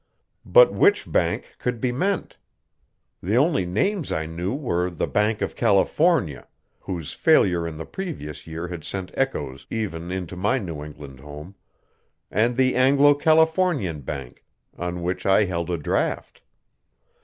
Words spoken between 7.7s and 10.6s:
the previous year had sent echoes even into my